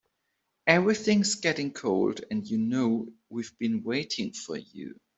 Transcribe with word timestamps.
Everything's 0.65 1.35
getting 1.35 1.71
cold 1.71 2.21
and 2.31 2.47
you 2.47 2.57
know 2.57 3.13
we've 3.29 3.55
been 3.59 3.83
waiting 3.83 4.31
for 4.33 4.57
you. 4.57 4.97